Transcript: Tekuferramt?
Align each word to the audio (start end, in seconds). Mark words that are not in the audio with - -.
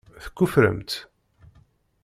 Tekuferramt? 0.23 0.91